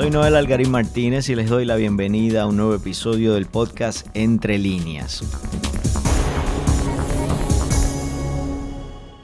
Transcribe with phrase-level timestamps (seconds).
[0.00, 4.06] Soy Noel Algarín Martínez y les doy la bienvenida a un nuevo episodio del podcast
[4.14, 5.22] Entre líneas.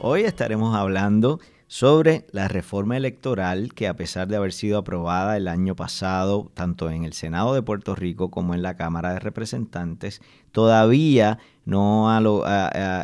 [0.00, 5.48] Hoy estaremos hablando sobre la reforma electoral que a pesar de haber sido aprobada el
[5.48, 10.20] año pasado, tanto en el Senado de Puerto Rico como en la Cámara de Representantes,
[10.52, 12.06] todavía no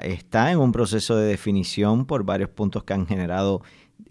[0.03, 3.63] está en un proceso de definición por varios puntos que han generado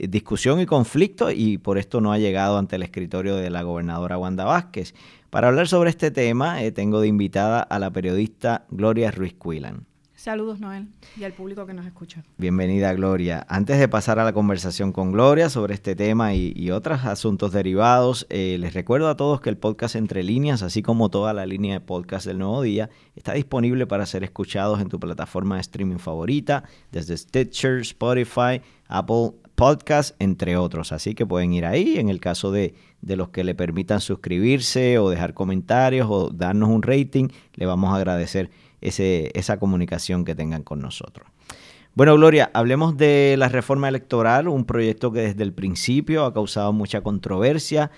[0.09, 4.17] discusión y conflicto y por esto no ha llegado ante el escritorio de la gobernadora
[4.17, 4.93] Wanda Vázquez.
[5.29, 9.85] Para hablar sobre este tema, eh, tengo de invitada a la periodista Gloria Ruiz Cuilan.
[10.21, 10.87] Saludos, Noel,
[11.17, 12.23] y al público que nos escucha.
[12.37, 13.43] Bienvenida, Gloria.
[13.49, 18.27] Antes de pasar a la conversación con Gloria sobre este tema y, otros asuntos derivados,
[18.29, 21.73] eh, les recuerdo a todos que el podcast Entre Líneas, así como toda la línea
[21.73, 25.97] de podcast del Nuevo Día, está disponible para ser escuchados en tu plataforma de streaming
[25.97, 29.31] favorita, desde Stitcher, Spotify, Apple
[29.61, 30.91] Podcast, entre otros.
[30.91, 34.97] Así que pueden ir ahí en el caso de, de los que le permitan suscribirse
[34.97, 38.49] o dejar comentarios o darnos un rating, le vamos a agradecer
[38.81, 41.27] ese, esa comunicación que tengan con nosotros.
[41.93, 46.73] Bueno, Gloria, hablemos de la reforma electoral, un proyecto que desde el principio ha causado
[46.73, 47.91] mucha controversia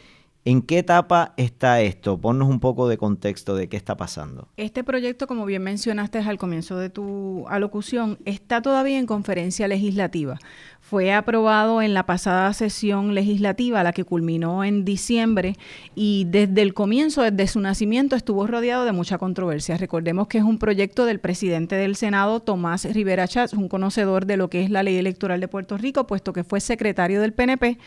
[0.46, 2.20] ¿En qué etapa está esto?
[2.20, 4.50] Ponnos un poco de contexto de qué está pasando.
[4.58, 10.38] Este proyecto, como bien mencionaste al comienzo de tu alocución, está todavía en conferencia legislativa.
[10.82, 15.56] Fue aprobado en la pasada sesión legislativa, la que culminó en diciembre,
[15.96, 19.78] y desde el comienzo, desde su nacimiento, estuvo rodeado de mucha controversia.
[19.78, 24.36] Recordemos que es un proyecto del presidente del Senado, Tomás Rivera Chávez, un conocedor de
[24.36, 27.78] lo que es la ley electoral de Puerto Rico, puesto que fue secretario del PNP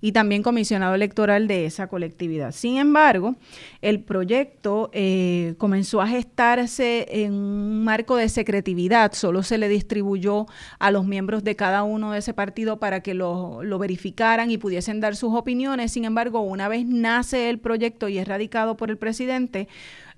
[0.00, 2.52] y también comisionado electoral de esa colectividad.
[2.52, 3.36] Sin embargo,
[3.82, 10.46] el proyecto eh, comenzó a gestarse en un marco de secretividad, solo se le distribuyó
[10.78, 14.58] a los miembros de cada uno de ese partido para que lo, lo verificaran y
[14.58, 15.92] pudiesen dar sus opiniones.
[15.92, 19.68] Sin embargo, una vez nace el proyecto y es radicado por el presidente,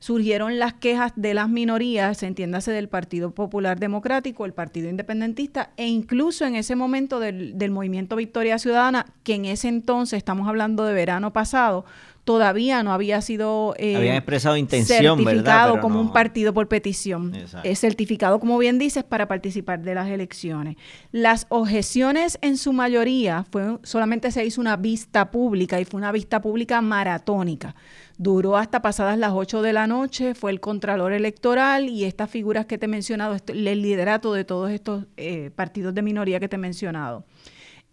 [0.02, 5.86] surgieron las quejas de las minorías, entiéndase del Partido Popular Democrático, el Partido Independentista e
[5.86, 10.84] incluso en ese momento del, del movimiento Victoria Ciudadana, que en ese entonces, estamos hablando
[10.84, 11.84] de verano pasado,
[12.24, 17.32] todavía no había sido eh, habían expresado intención, certificado como un partido por petición.
[17.64, 20.76] Es certificado, como bien dices, para participar de las elecciones.
[21.10, 26.12] Las objeciones en su mayoría fue solamente se hizo una vista pública y fue una
[26.12, 27.74] vista pública maratónica.
[28.18, 32.66] Duró hasta pasadas las 8 de la noche, fue el Contralor Electoral y estas figuras
[32.66, 36.56] que te he mencionado, el liderato de todos estos eh, partidos de minoría que te
[36.56, 37.24] he mencionado.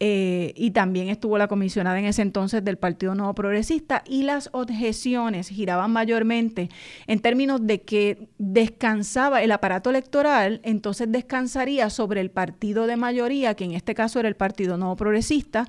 [0.02, 4.50] Eh, y también estuvo la comisionada en ese entonces del Partido Nuevo Progresista, y las
[4.54, 6.70] objeciones giraban mayormente
[7.06, 13.56] en términos de que descansaba el aparato electoral, entonces descansaría sobre el partido de mayoría,
[13.56, 15.68] que en este caso era el Partido Nuevo Progresista,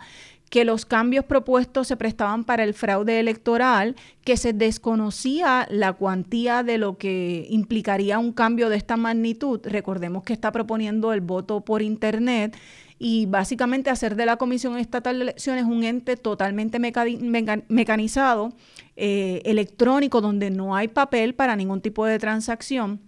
[0.50, 3.94] que los cambios propuestos se prestaban para el fraude electoral,
[4.24, 9.60] que se desconocía la cuantía de lo que implicaría un cambio de esta magnitud.
[9.64, 12.56] Recordemos que está proponiendo el voto por Internet
[12.98, 18.52] y básicamente hacer de la Comisión Estatal de Elecciones un ente totalmente mecanizado,
[18.96, 23.00] eh, electrónico, donde no hay papel para ningún tipo de transacción.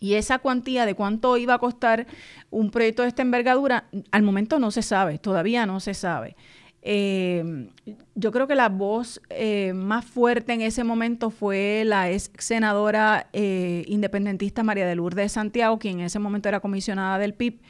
[0.00, 2.06] Y esa cuantía de cuánto iba a costar
[2.50, 6.36] un proyecto de esta envergadura, al momento no se sabe, todavía no se sabe.
[6.82, 7.68] Eh,
[8.14, 13.28] yo creo que la voz eh, más fuerte en ese momento fue la ex senadora
[13.32, 17.60] independentista María de Lourdes Santiago, quien en ese momento era comisionada del PIB,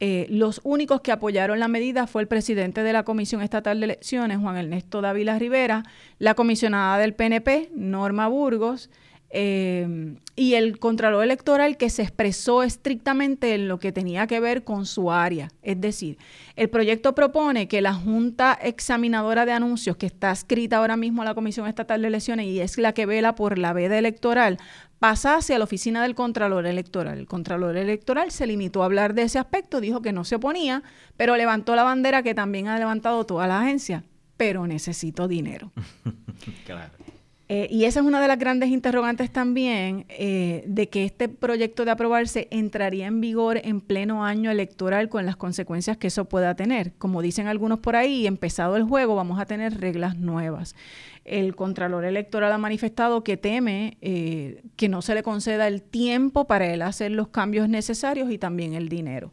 [0.00, 3.84] eh, los únicos que apoyaron la medida fue el presidente de la Comisión Estatal de
[3.84, 5.82] Elecciones, Juan Ernesto Dávila Rivera,
[6.20, 8.90] la comisionada del PNP, Norma Burgos,
[9.30, 14.64] eh, y el Contralor Electoral que se expresó estrictamente en lo que tenía que ver
[14.64, 15.50] con su área.
[15.62, 16.16] Es decir,
[16.56, 21.24] el proyecto propone que la Junta Examinadora de Anuncios, que está escrita ahora mismo a
[21.26, 24.58] la Comisión Estatal de Elecciones y es la que vela por la veda electoral,
[24.98, 27.18] pasase a la oficina del Contralor Electoral.
[27.18, 30.82] El Contralor Electoral se limitó a hablar de ese aspecto, dijo que no se oponía,
[31.16, 34.04] pero levantó la bandera que también ha levantado toda la agencia,
[34.36, 35.72] pero necesito dinero.
[36.64, 37.07] claro.
[37.50, 41.86] Eh, y esa es una de las grandes interrogantes también eh, de que este proyecto
[41.86, 46.54] de aprobarse entraría en vigor en pleno año electoral con las consecuencias que eso pueda
[46.56, 46.92] tener.
[46.98, 50.76] Como dicen algunos por ahí, empezado el juego, vamos a tener reglas nuevas.
[51.24, 56.46] El Contralor Electoral ha manifestado que teme eh, que no se le conceda el tiempo
[56.46, 59.32] para él hacer los cambios necesarios y también el dinero.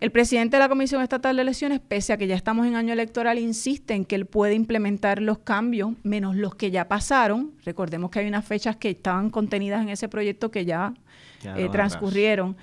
[0.00, 2.94] El presidente de la Comisión Estatal de Elecciones, pese a que ya estamos en año
[2.94, 8.10] electoral, insiste en que él puede implementar los cambios, menos los que ya pasaron, Recordemos
[8.10, 10.94] que hay unas fechas que estaban contenidas en ese proyecto que ya,
[11.44, 12.56] eh, transcurrieron.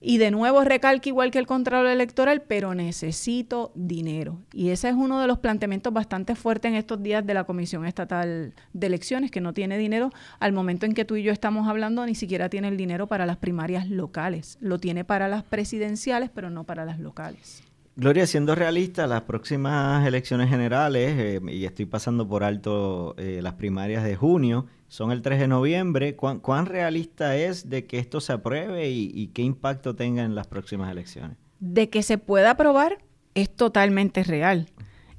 [0.00, 4.42] Y de nuevo recalque igual que el control electoral, pero necesito dinero.
[4.52, 7.86] Y ese es uno de los planteamientos bastante fuertes en estos días de la Comisión
[7.86, 10.10] Estatal de Elecciones, que no tiene dinero.
[10.40, 13.24] Al momento en que tú y yo estamos hablando, ni siquiera tiene el dinero para
[13.24, 14.58] las primarias locales.
[14.60, 17.62] Lo tiene para las presidenciales, pero no para las locales.
[17.96, 23.54] Gloria, siendo realista, las próximas elecciones generales, eh, y estoy pasando por alto eh, las
[23.54, 26.16] primarias de junio, son el 3 de noviembre.
[26.16, 30.90] ¿Cuán, realista es de que esto se apruebe y, qué impacto tenga en las próximas
[30.90, 31.36] elecciones?
[31.60, 32.98] De que se pueda aprobar
[33.34, 34.66] es totalmente real.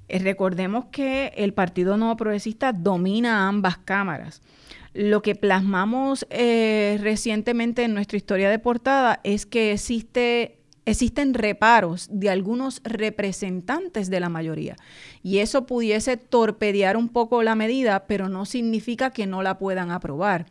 [0.09, 4.41] Eh, recordemos que el Partido Nuevo Progresista domina ambas cámaras.
[4.93, 12.29] Lo que plasmamos recientemente en nuestra historia de portada es que existe existen reparos de
[12.29, 14.75] algunos representantes de la mayoría.
[15.23, 19.91] Y eso pudiese torpedear un poco la medida, pero no significa que no la puedan
[19.91, 20.45] aprobar.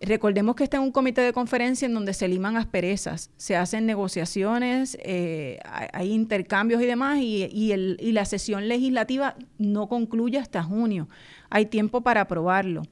[0.00, 3.86] Recordemos que está en un comité de conferencia en donde se liman asperezas, se hacen
[3.86, 11.08] negociaciones, eh, hay intercambios y demás, y, la sesión legislativa no concluye hasta junio.
[11.48, 12.82] Hay tiempo para aprobarlo.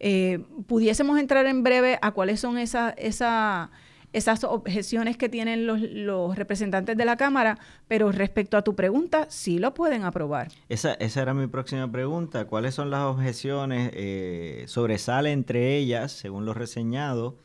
[0.00, 2.94] Eh, pudiésemos entrar en breve a cuáles son esas...
[2.96, 3.70] Esa,
[4.12, 7.58] esas objeciones que tienen los, representantes de la Cámara,
[7.88, 10.48] pero respecto a tu pregunta, sí lo pueden aprobar.
[10.68, 12.46] Esa, esa era mi próxima pregunta.
[12.46, 13.90] ¿Cuáles son las objeciones?
[13.94, 17.36] Eh, sobresale entre ellas, según lo reseñado,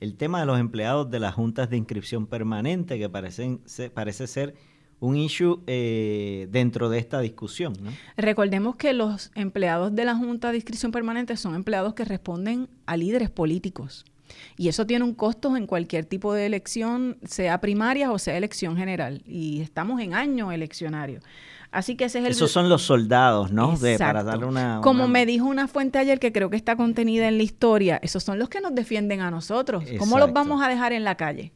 [0.00, 3.60] el tema de los empleados de las juntas de inscripción permanente, que parecen,
[3.94, 4.54] parece ser
[5.00, 7.74] un issue eh, dentro de esta discusión.
[8.16, 12.96] Recordemos que los empleados de la Junta de Inscripción Permanente son empleados que responden a
[12.96, 14.04] líderes políticos.
[14.56, 18.76] Y eso tiene un costo en cualquier tipo de elección, sea primaria o sea elección
[18.76, 19.22] general.
[19.26, 21.20] Y estamos en año eleccionario.
[21.72, 22.30] Así que ese es el...
[22.32, 23.76] Esos son los soldados, ¿no?
[23.76, 27.28] De, para darle una, Como me dijo una fuente ayer que creo que está contenida
[27.28, 29.84] en la historia, esos son los que nos defienden a nosotros.
[29.98, 31.52] ¿Cómo los vamos a dejar en la calle?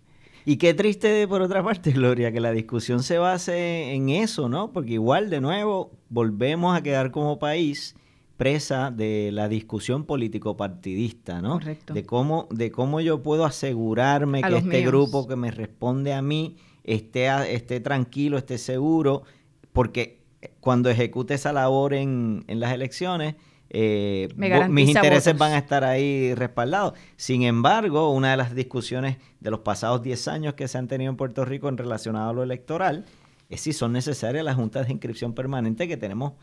[0.47, 4.73] Y qué triste, por otra parte, Gloria, que la discusión se base en eso, ¿no?
[4.73, 7.97] Porque igual, de nuevo, volvemos a quedar como país
[8.37, 11.55] presa de la discusión político-partidista, ¿no?
[11.55, 11.95] Correcto.
[11.95, 16.57] De cómo, de cómo yo puedo asegurarme que este grupo que me responde a mí
[16.83, 19.23] esté, esté tranquilo, esté seguro,
[19.73, 20.23] porque
[20.61, 23.37] cuando ejecute esa labor en, en las elecciones,
[23.77, 24.29] eh,
[24.69, 26.95] mis intereses van a estar ahí respaldados.
[27.17, 31.11] Sin embargo, una de las discusiones de los pasados 10 años que se han tenido
[31.11, 33.05] en Puerto Rico en relacionado a lo electoral
[33.49, 36.35] es si son necesarias las juntas de inscripción permanente que tenemos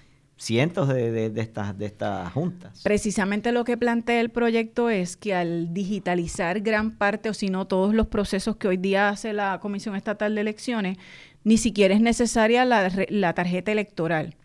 [0.41, 2.81] cientos de, de, estas, de estas juntas.
[2.83, 7.67] Precisamente lo que plantea el proyecto es que al digitalizar gran parte o si no
[7.67, 10.97] todos los procesos que hoy día hace la Comisión Estatal de Elecciones,
[11.43, 14.35] ni siquiera es necesaria la, tarjeta electoral.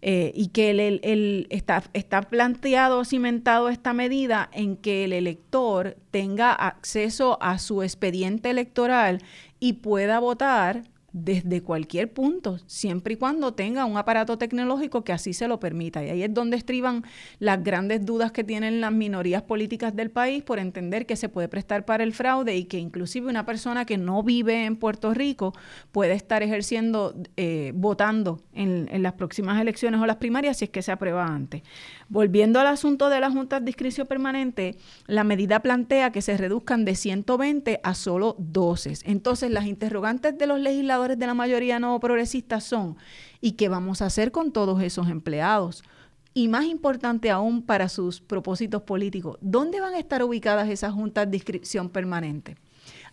[0.00, 6.52] Eh, y que el, está, está planteado, cimentado esta medida en que el elector tenga
[6.52, 9.22] acceso a su expediente electoral
[9.58, 15.32] y pueda votar desde cualquier punto, siempre y cuando tenga un aparato tecnológico que así
[15.32, 16.04] se lo permita.
[16.04, 17.02] Y ahí es donde estriban
[17.38, 21.48] las grandes dudas que tienen las minorías políticas del país por entender que se puede
[21.48, 25.54] prestar para el fraude y que inclusive una persona que no vive en Puerto Rico
[25.92, 30.70] puede estar ejerciendo, eh, votando en, en, las próximas elecciones o las primarias si es
[30.70, 31.62] que se aprueba antes.
[32.10, 36.86] Volviendo al asunto de las juntas de inscripción permanente, la medida plantea que se reduzcan
[36.86, 38.94] de 120 a solo 12.
[39.04, 42.96] Entonces, las interrogantes de los legisladores de la mayoría no progresistas son,
[43.42, 45.84] ¿y qué vamos a hacer con todos esos empleados?
[46.32, 51.30] Y más importante aún para sus propósitos políticos, ¿dónde van a estar ubicadas esas juntas
[51.30, 52.56] de inscripción permanente?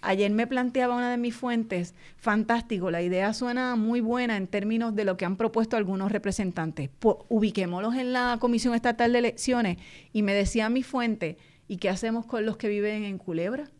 [0.07, 4.93] Ayer me planteaba una de mis fuentes, fantástico, la idea suena muy buena en términos
[4.93, 6.91] de lo que han propuesto algunos representantes.
[7.27, 9.77] ubiquémoslos en la Comisión Estatal de Elecciones
[10.13, 13.71] y me decía mi fuente, ¿y qué hacemos con los que viven en Culebra?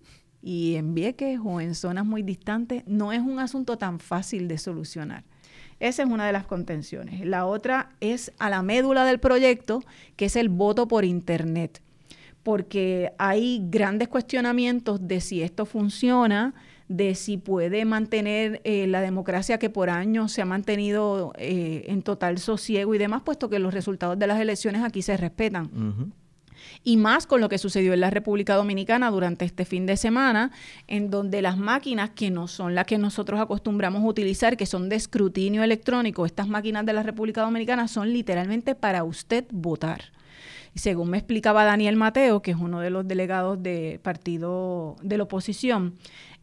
[0.42, 4.58] Y en Vieques o en zonas muy distantes, no es un asunto tan fácil de
[4.58, 5.26] solucionar.
[5.80, 7.24] Esa es una de las contenciones.
[7.24, 9.84] La otra es a la médula del proyecto,
[10.16, 11.84] que es el voto por Internet
[12.46, 16.54] porque hay grandes cuestionamientos de si esto funciona,
[16.88, 22.04] de si puede mantener eh, la democracia que por años se ha mantenido eh, en
[22.04, 26.14] total sosiego y demás, puesto que los resultados de las elecciones aquí se respetan.
[26.84, 30.52] Y más con lo que sucedió en la República Dominicana durante este fin de semana,
[30.86, 34.88] en donde las máquinas que no son las que nosotros acostumbramos a utilizar, que son
[34.88, 40.15] de escrutinio electrónico, estas máquinas de la República Dominicana son literalmente para usted votar.
[40.76, 45.18] Y según me explicaba Daniel Mateo, que es uno de los delegados de partido de
[45.18, 45.96] la oposición,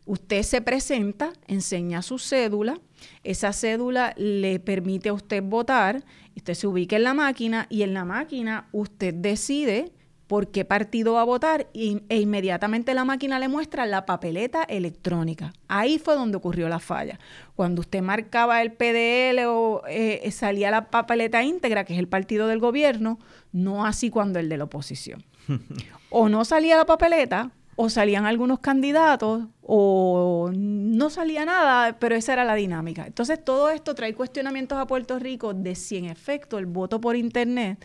[0.07, 2.81] usted se presenta, enseña su cédula,
[3.25, 6.03] esa cédula le permite a usted votar,
[6.35, 9.93] usted se ubica en la máquina y en la máquina usted decide
[10.33, 15.53] por qué partido va a votar e inmediatamente la máquina le muestra la papeleta electrónica.
[15.69, 17.19] Ahí fue donde ocurrió la falla.
[17.55, 22.47] Cuando usted marcaba el PDL o eh, salía la papeleta íntegra, que es el partido
[22.47, 23.19] del gobierno,
[23.53, 25.25] no así cuando el de la oposición.
[26.11, 32.35] o no salía la papeleta o salían algunos candidatos o no salía nada, pero esa
[32.35, 33.07] era la dinámica.
[33.07, 37.17] Entonces todo esto trae cuestionamientos a Puerto Rico de si en efecto el voto por
[37.17, 37.85] Internet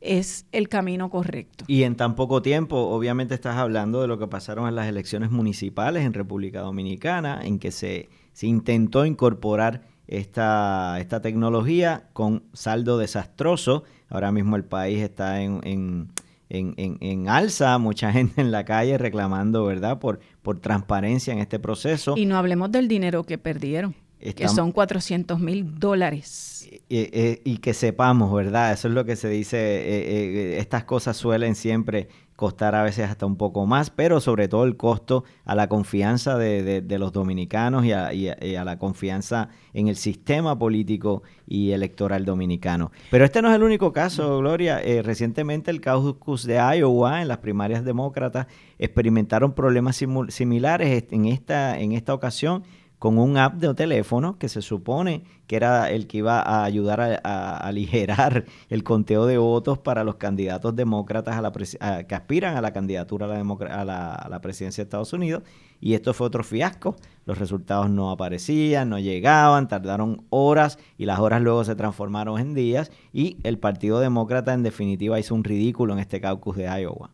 [0.00, 1.64] es el camino correcto.
[1.66, 5.30] Y en tan poco tiempo, obviamente estás hablando de lo que pasaron en las elecciones
[5.30, 12.98] municipales en República Dominicana, en que se, se intentó incorporar esta, esta tecnología con saldo
[12.98, 13.84] desastroso.
[14.08, 16.08] Ahora mismo el país está en
[16.48, 21.40] en, en, en, alza, mucha gente en la calle reclamando, ¿verdad?, por, por transparencia en
[21.40, 22.14] este proceso.
[22.16, 26.68] Y no hablemos del dinero que perdieron, que son 400 mil dólares.
[26.90, 28.72] Y, que sepamos, ¿verdad?
[28.72, 33.10] Eso es lo que se dice, eh, eh, estas cosas suelen siempre costar a veces
[33.10, 37.84] hasta un poco más, pero sobre todo el costo a la confianza de, los dominicanos
[37.84, 42.92] y a, la confianza en el sistema político y electoral dominicano.
[43.10, 44.80] Pero este no es el único caso, Gloria.
[44.80, 48.46] Eh, recientemente el caucus de Iowa en las primarias demócratas
[48.78, 52.62] experimentaron problemas similares en esta, en esta ocasión
[52.98, 57.00] con un app de teléfono que se supone que era el que iba a ayudar
[57.00, 62.60] a, aligerar el conteo de votos para los candidatos demócratas a la que aspiran a
[62.60, 65.42] la candidatura a la, a la, presidencia de Estados Unidos.
[65.80, 66.96] Y esto fue otro fiasco.
[67.24, 72.54] Los resultados no aparecían, no llegaban, tardaron horas y las horas luego se transformaron en
[72.54, 72.90] días.
[73.12, 77.10] Y el Partido Demócrata en definitiva hizo un ridículo en este caucus de Iowa.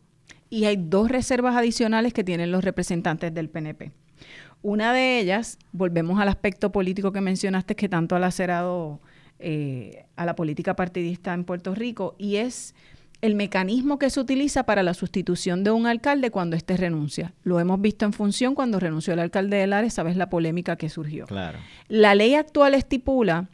[0.49, 3.91] Y hay dos reservas adicionales que tienen los representantes del PNP.
[4.67, 8.99] Una de ellas, volvemos al aspecto político que mencionaste que tanto ha lacerado
[9.37, 12.73] eh, a la política partidista en Puerto Rico, y es
[13.21, 17.35] el mecanismo que se utiliza para la sustitución de un alcalde cuando éste renuncia.
[17.43, 20.89] Lo hemos visto en función cuando renunció el alcalde de Lares, sabes la polémica que
[20.89, 21.27] surgió.
[21.27, 21.59] Claro.
[21.87, 23.47] La ley actual estipula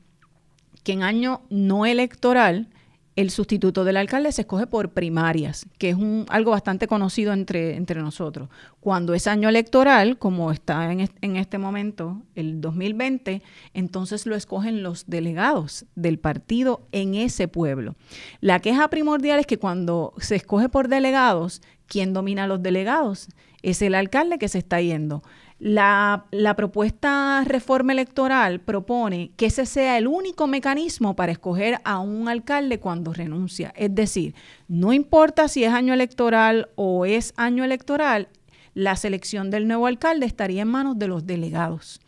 [0.85, 2.69] que en año no electoral
[3.15, 7.79] el sustituto del alcalde se escoge por primarias, que es un, algo bastante conocido entre,
[7.95, 8.49] nosotros.
[8.79, 13.41] Cuando es año electoral, como está en, en este momento, el 2020,
[13.73, 17.95] entonces lo escogen los delegados del partido en ese pueblo.
[18.39, 23.27] La queja primordial es que cuando se escoge por delegados, ¿quién domina a los delegados?
[23.61, 25.21] Es el alcalde que se está yendo.
[25.63, 26.25] La,
[26.57, 32.79] propuesta reforma electoral propone que ese sea el único mecanismo para escoger a un alcalde
[32.79, 33.71] cuando renuncia.
[33.75, 34.33] Es decir,
[34.67, 38.29] no importa si es año electoral o es año electoral,
[38.73, 42.01] la selección del nuevo alcalde estaría en manos de los delegados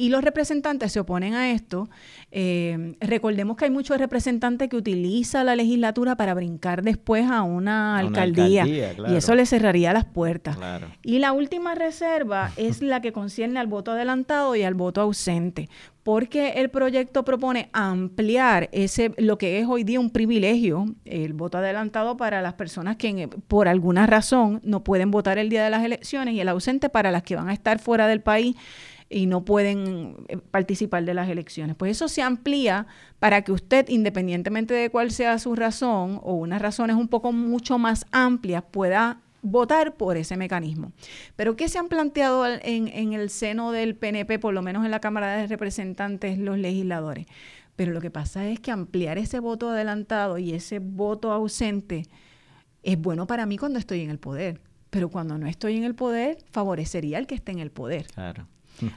[0.00, 1.90] y los representantes se oponen a esto.
[2.30, 7.98] Eh, recordemos que hay muchos representantes que utilizan la legislatura para brincar después a una,
[7.98, 10.56] alcaldía, y eso le cerraría las puertas.
[11.02, 15.68] Y la última reserva es la que concierne al voto adelantado y al voto ausente
[16.02, 21.58] porque el proyecto propone ampliar ese lo que es hoy día un privilegio, el voto
[21.58, 25.84] adelantado para las personas que por alguna razón no pueden votar el día de las
[25.84, 28.56] elecciones y el ausente para las que van a estar fuera del país
[29.10, 31.76] y no pueden eh, participar de las elecciones.
[31.76, 32.86] Pues eso se amplía
[33.18, 37.76] para que usted, independientemente de cuál sea su razón o unas razones un poco mucho
[37.76, 40.92] más amplias, pueda votar por ese mecanismo.
[41.34, 44.92] Pero ¿qué se han planteado en, en el seno del PNP, por lo menos en
[44.92, 47.26] la Cámara de Representantes, los legisladores?
[47.74, 52.06] Pero lo que pasa es que ampliar ese voto adelantado y ese voto ausente
[52.82, 54.60] es bueno para mí cuando estoy en el poder.
[54.90, 58.06] Pero cuando no estoy en el poder, favorecería al que esté en el poder.
[58.08, 58.46] Claro.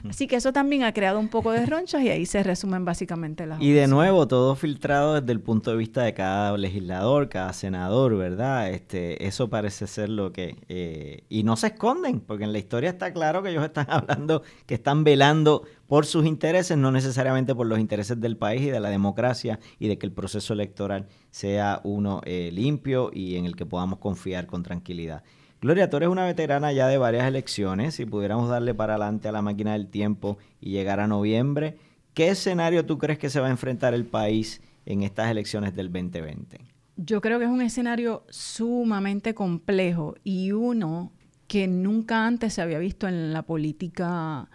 [0.08, 3.46] Así que eso también ha creado un poco de ronchas y ahí se resumen básicamente
[3.46, 7.52] las Y de nuevo, todo filtrado desde el punto de vista de cada legislador, cada
[7.52, 8.70] senador, ¿verdad?
[8.70, 10.56] Este, eso parece ser lo que...
[10.68, 14.42] Eh, y no se esconden, porque en la historia está claro que ellos están hablando,
[14.66, 18.80] que están velando por sus intereses, no necesariamente por los intereses del país y de
[18.80, 23.56] la democracia y de que el proceso electoral sea uno eh, limpio y en el
[23.56, 25.22] que podamos confiar con tranquilidad.
[25.64, 27.94] Gloria, tú eres una veterana ya de varias elecciones.
[27.94, 31.78] Si pudiéramos darle para adelante a la máquina del tiempo y llegar a noviembre,
[32.12, 35.90] ¿qué escenario tú crees que se va a enfrentar el país en estas elecciones del
[35.90, 36.60] 2020?
[36.98, 41.12] Yo creo que es un escenario sumamente complejo y uno
[41.46, 44.50] que nunca antes se había visto en la política,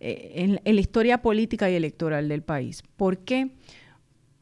[0.00, 2.82] eh, en, la historia política y electoral del país.
[2.98, 3.52] ¿Por qué?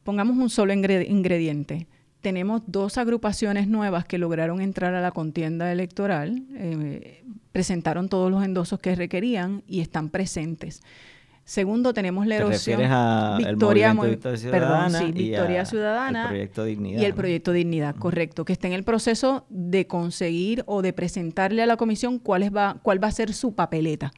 [0.03, 1.87] Pongamos un solo ingrediente
[2.25, 8.43] tenemos dos agrupaciones nuevas que lograron entrar a la contienda electoral, eh, presentaron todos los
[8.43, 10.81] endosos que requerían y están presentes.
[11.43, 12.81] Segundo, tenemos la erosión.
[12.83, 16.99] a Victoria, Victoria Ciudadana, perdón, sí, Victoria Ciudadana el proyecto Dignidad.
[16.99, 21.61] y el proyecto Dignidad, correcto, que está en el proceso de conseguir o de presentarle
[21.61, 24.11] a la comisión cuál, va, cuál va a ser su papeleta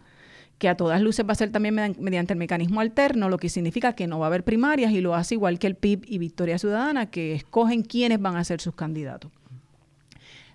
[0.58, 3.94] que a todas luces va a ser también mediante el mecanismo alterno, lo que significa
[3.94, 6.58] que no va a haber primarias y lo hace igual que el PIB y Victoria
[6.58, 9.32] Ciudadana, que escogen quiénes van a ser sus candidatos.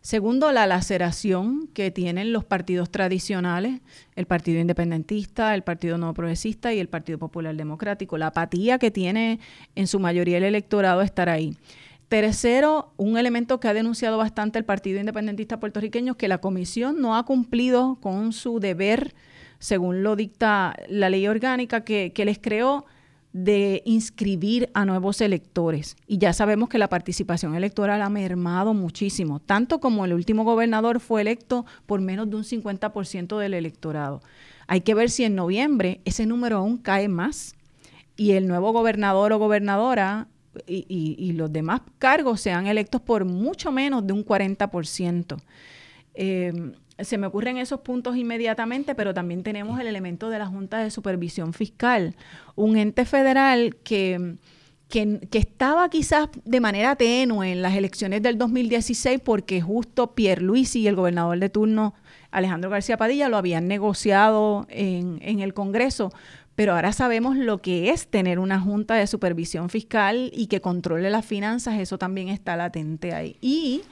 [0.03, 3.81] Segundo, la laceración que tienen los partidos tradicionales,
[4.17, 8.91] el Partido Independentista, el Partido No Progresista y el Partido Popular Democrático, la apatía que
[8.91, 9.39] tiene
[9.77, 11.57] en su mayoría el electorado estar ahí.
[12.09, 17.17] Tercero, un elemento que ha denunciado bastante el Partido Independentista puertorriqueño, que la comisión no
[17.17, 19.15] ha cumplido con su deber,
[19.63, 22.85] según lo dicta la ley orgánica que, les creó,
[23.33, 25.97] de inscribir a nuevos electores.
[26.09, 30.99] Y ya sabemos que la participación electoral ha mermado muchísimo, tanto como el último gobernador
[30.99, 34.21] fue electo por menos de un 50% del electorado.
[34.67, 37.55] Hay que ver si en noviembre ese número aún cae más
[38.17, 40.27] y el nuevo gobernador o gobernadora
[40.67, 45.41] y, los demás cargos sean electos por mucho menos de un 40%
[47.03, 50.91] se me ocurren esos puntos inmediatamente, pero también tenemos el elemento de la Junta de
[50.91, 52.17] Supervisión Fiscal,
[52.55, 54.37] un ente federal que,
[54.89, 60.77] que, estaba quizás de manera tenue en las elecciones del 2016 porque justo Pierre Luis
[60.77, 61.95] y el gobernador de turno
[62.31, 66.13] Alejandro García Padilla lo habían negociado en, en el Congreso,
[66.55, 71.09] pero ahora sabemos lo que es tener una junta de supervisión fiscal y que controle
[71.11, 73.37] las finanzas, eso también está latente ahí.
[73.41, 73.83] Y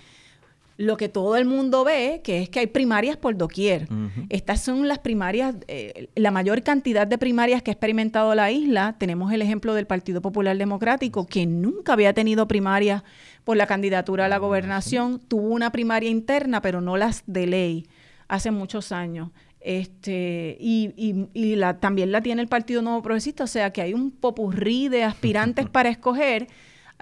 [0.81, 3.87] lo que todo el mundo ve, que es que hay primarias por doquier.
[4.31, 8.97] Estas son las primarias, eh, la mayor cantidad de primarias que ha experimentado la isla.
[8.99, 13.03] Tenemos el ejemplo del Partido Popular Democrático, que nunca había tenido primarias
[13.45, 15.21] por la candidatura a la gobernación.
[15.21, 17.87] Tuvo una primaria interna, pero no las de ley,
[18.27, 19.29] hace muchos años.
[19.61, 23.83] Este, y, y, y la, también la tiene el Partido Nuevo Progresista, o sea que
[23.83, 26.49] hay un popurrí de aspirantes para escoger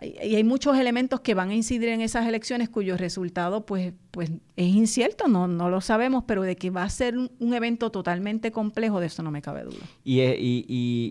[0.01, 4.31] y hay muchos elementos que van a incidir en esas elecciones cuyo resultado pues, pues
[4.57, 8.53] es incierto, no, no lo sabemos, pero de que va a ser un, evento totalmente
[8.53, 9.85] complejo, de eso no me cabe duda.
[10.05, 10.65] Y, eh, y,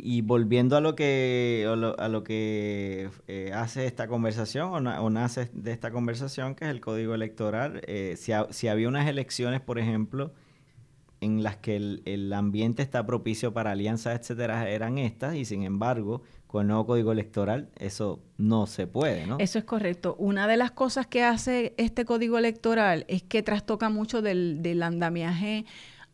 [0.03, 1.65] y, volviendo a lo que,
[1.97, 6.79] a lo, que eh, hace esta conversación o, nace de esta conversación, que es el
[6.79, 10.31] código electoral, eh, si, si había unas elecciones, por ejemplo,
[11.19, 15.63] en las que el, el ambiente está propicio para alianzas, etcétera, eran estas, y sin
[15.63, 19.37] embargo con nuevo código electoral eso no se puede, ¿no?
[19.39, 20.15] Eso es correcto.
[20.17, 24.81] Una de las cosas que hace este código electoral es que trastoca mucho del, del
[24.81, 25.65] andamiaje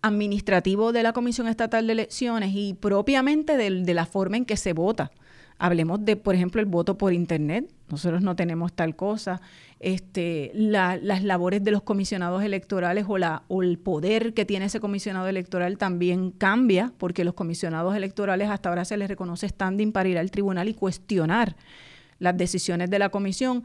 [0.02, 4.74] administrativo de la Comisión Estatal de Elecciones y propiamente de la forma en que se
[4.74, 5.12] vota.
[5.58, 7.72] Hablemos de, por ejemplo, el voto por Internet.
[7.94, 9.40] Nosotros no tenemos tal cosa.
[9.80, 14.80] Este, las labores de los comisionados electorales o, la, o el poder que tiene ese
[14.80, 20.10] comisionado electoral también cambia, porque los comisionados electorales hasta ahora se les reconoce standing para
[20.10, 21.56] ir al tribunal y cuestionar
[22.18, 23.64] las decisiones de la comisión.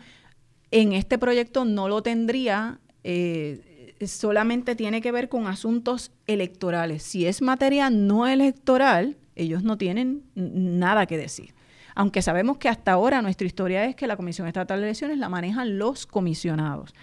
[0.71, 2.81] En este proyecto no lo tendría.
[3.05, 7.03] Eh, solamente tiene que ver con asuntos electorales.
[7.03, 11.58] Si es materia no electoral, ellos no tienen nada que decir
[11.99, 15.29] aunque sabemos que hasta ahora nuestra historia es que la Comisión Estatal de Elecciones la
[15.29, 16.95] manejan los comisionados.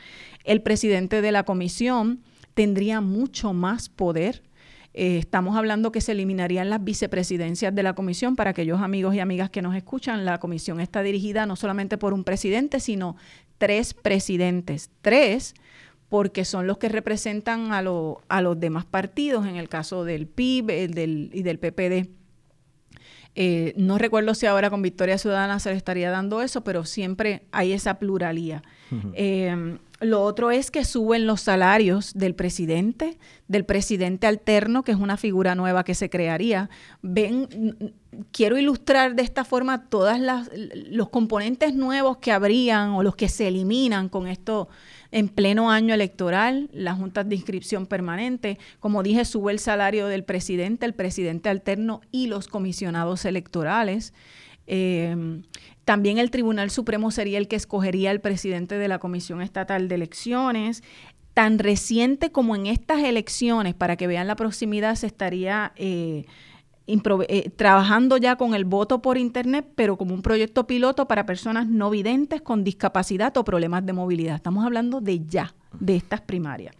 [0.45, 4.41] El presidente de la comisión tendría mucho más poder.
[4.93, 8.37] Eh, estamos hablando que se eliminarían las vicepresidencias de la comisión.
[8.37, 12.13] Para aquellos amigos y amigas que nos escuchan, la comisión está dirigida no solamente por
[12.13, 13.17] un presidente, sino
[13.57, 14.91] tres presidentes.
[15.01, 15.55] Tres
[16.07, 20.69] porque son los que representan a, a los demás partidos, en el caso del PIB
[21.33, 22.24] y del PPD.
[23.35, 27.43] Eh, no recuerdo si ahora con Victoria Ciudadana se le estaría dando eso, pero siempre
[27.51, 28.63] hay esa pluralía.
[29.13, 33.17] Em, lo otro es que suben los salarios del presidente,
[33.47, 36.69] del presidente alterno, que es una figura nueva que se crearía.
[37.01, 37.93] Ven,
[38.31, 40.17] quiero ilustrar de esta forma todos
[40.89, 44.69] los componentes nuevos que habrían o los que se eliminan con esto
[45.15, 48.59] en pleno año electoral, las juntas de inscripción permanente.
[48.81, 54.13] Como dije, sube el salario del presidente, el presidente alterno y los comisionados electorales.
[54.67, 55.41] Eh,
[55.85, 59.95] también el Tribunal Supremo sería el que escogería el presidente de la Comisión Estatal de
[59.95, 60.83] Elecciones.
[61.33, 66.25] Tan reciente como en estas elecciones, para que vean la proximidad, se estaría eh,
[66.87, 71.67] eh, trabajando ya con el voto por Internet, pero como un proyecto piloto para personas
[71.67, 74.35] no videntes con discapacidad o problemas de movilidad.
[74.35, 76.75] Estamos hablando de ya, de estas primarias.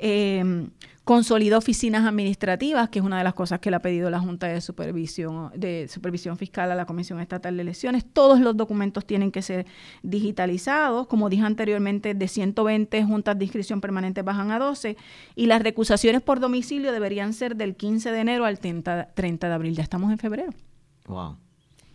[0.00, 0.68] Eh,
[1.08, 4.46] consolida oficinas administrativas, que es una de las cosas que le ha pedido la Junta
[4.46, 8.04] de Supervisión, de Supervisión Fiscal a la Comisión Estatal de Elecciones.
[8.12, 9.64] Todos los documentos tienen que ser
[10.02, 11.06] digitalizados.
[11.06, 14.98] Como dije anteriormente, de 120 juntas de inscripción permanente bajan a 12
[15.34, 19.54] y las recusaciones por domicilio deberían ser del 15 de enero al 30, 30 de
[19.54, 19.74] abril.
[19.76, 20.52] Ya estamos en febrero.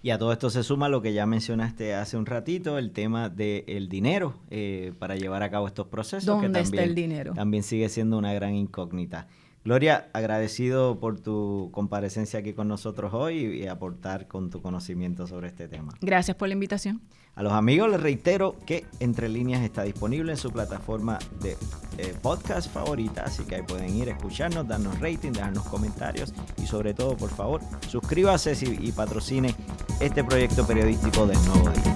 [0.04, 3.30] Y a todo esto se suma lo que ya mencionaste hace un ratito, el tema
[3.30, 6.26] del dinero eh, para llevar a cabo estos procesos.
[6.26, 7.34] ¿Dónde que también, está el dinero?
[7.34, 9.28] También sigue siendo una gran incógnita.
[9.64, 15.48] Gloria, agradecido por tu comparecencia aquí con nosotros hoy y aportar con tu conocimiento sobre
[15.48, 15.94] este tema.
[16.02, 17.02] Gracias por la invitación.
[17.36, 21.58] A los amigos les reitero que Entre Líneas está disponible en su plataforma de
[21.98, 26.66] eh, podcast favorita, así que ahí pueden ir a escucharnos, darnos rating, darnos comentarios y
[26.66, 29.56] sobre todo, por favor, suscríbase y, y patrocine
[30.02, 31.94] este proyecto periodístico del Nuevo Día.